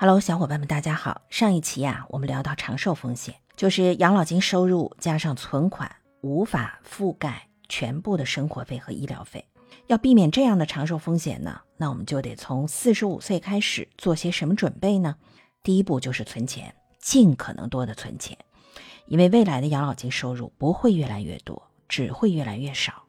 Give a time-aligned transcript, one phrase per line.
[0.00, 1.22] Hello，小伙伴们，大家好。
[1.28, 5.90] 上一期呀，我们聊到长寿风险，就是养老金收入加上存款
[6.20, 9.44] 无法覆盖全部的生活费和医疗费。
[9.88, 15.16] 要避免这样的长寿风险呢，那我们就得从四十五岁开始做些什么准备呢？
[15.64, 18.38] 第一步就是存钱，尽可能多的存钱，
[19.06, 23.02] 因为未来的养老金收入不会越来越多，只会越来越少。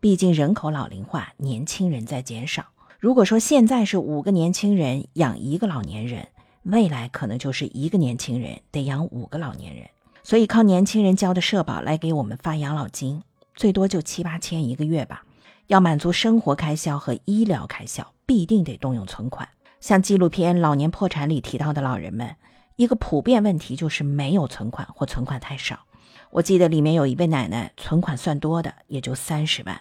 [0.00, 2.64] 毕竟人口老龄化，年轻人在减少。
[3.02, 6.28] 如果说现在是五个年轻人养一个老年人，
[6.62, 9.88] 未来可能就是一个年轻人得养五个老年人。
[10.22, 13.20] 所以靠年轻人交的社保来给我们发养老金，
[13.56, 15.24] 最多就七八千一个月吧。
[15.66, 19.48] 要满足生活开销和医疗开销，必定得动用存款。
[19.80, 22.36] 像纪录片《老年破产》里提到的老人们，
[22.76, 25.80] 一个普遍问题就是没有存款或存款太少。
[26.30, 29.80] 我记得里面有一位奶奶，存款算多的也就三十万。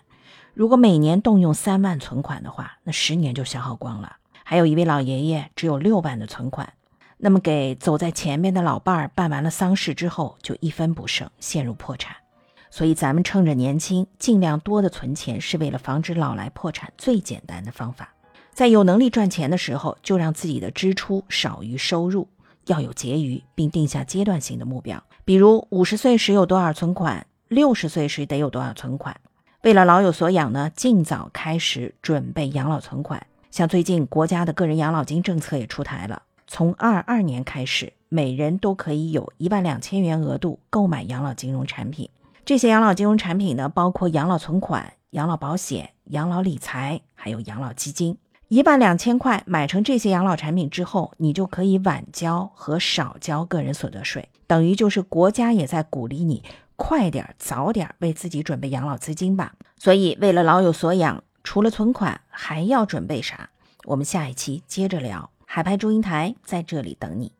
[0.54, 4.18] 如果每年动用三万存款的话，那十年就消耗光了。
[4.44, 6.74] 还有一位老爷爷只有六万的存款，
[7.18, 12.16] 那么给走在前面的老伴儿办完了丧事之后，就一分不剩，陷入破产。
[12.70, 18.14] 所以咱们趁着年轻，尽量多的存钱，是为了防止老来破产最简单的方法。
[18.54, 22.28] 在有能力赚钱的时候，就让自己的支出少于收入，
[22.68, 29.16] 要有结余，并定下阶段性的目标，比如五十岁时有多少存款，六十岁时得有多少存款。
[29.64, 33.28] 为了老有所养呢，尽早开始准备养老存款。
[33.52, 42.10] 像最近国家的个人养老金政策也出台了，从二二年开始，每人都可以有一万两千元额度购买养老金融产品。
[42.44, 48.18] 这些养老金融产品呢，包括养老存款、养老保险、养老理财，还有养老基金。
[48.48, 56.42] 一万两千块买成这些养老产品之后，你就可以晚交和少交个人所得税，等于就是国家也在鼓励你。
[56.82, 59.54] 快点，早点为自己准备养老资金吧。
[59.78, 63.52] 所以，为了老有所养，除了存款，还要准备啥？
[63.84, 65.30] 我们下一期接着聊。
[65.46, 67.34] 海派祝英台在这里等你。